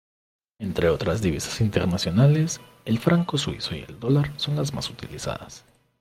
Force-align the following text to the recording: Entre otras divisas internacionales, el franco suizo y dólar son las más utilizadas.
Entre 0.57 0.89
otras 0.89 1.21
divisas 1.21 1.61
internacionales, 1.61 2.59
el 2.85 2.97
franco 2.97 3.37
suizo 3.37 3.75
y 3.75 3.83
dólar 3.85 4.33
son 4.37 4.55
las 4.55 4.73
más 4.73 4.89
utilizadas. 4.89 5.63